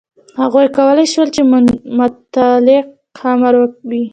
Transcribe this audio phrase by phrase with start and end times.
[0.41, 1.41] هغوی کولای شول چې
[1.99, 2.85] مطلق
[3.31, 3.53] امر
[3.89, 4.03] وي.